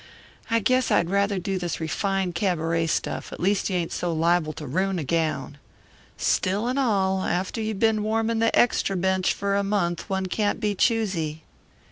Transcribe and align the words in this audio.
I 0.49 0.57
guess 0.61 0.89
I 0.89 0.99
rather 1.03 1.37
do 1.37 1.59
this 1.59 1.79
refined 1.79 2.33
cabaret 2.33 2.87
stuff 2.87 3.31
at 3.31 3.39
least 3.39 3.69
you 3.69 3.75
ain't 3.75 3.91
so 3.91 4.11
li'ble 4.11 4.51
to 4.53 4.65
roon 4.65 4.97
a 4.97 5.03
gown. 5.03 5.59
Still 6.17 6.67
and 6.67 6.79
all, 6.79 7.21
after 7.21 7.61
you 7.61 7.75
been 7.75 8.01
warmin' 8.01 8.39
the 8.39 8.57
extra 8.57 8.97
bench 8.97 9.31
for 9.31 9.55
a 9.55 9.63
month 9.63 10.09
one 10.09 10.25
can't 10.25 10.59
be 10.59 10.73
choosy. 10.73 11.43